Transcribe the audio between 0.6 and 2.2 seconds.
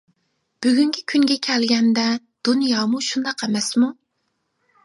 بۈگۈنكى كۈنگە كەلگەندە،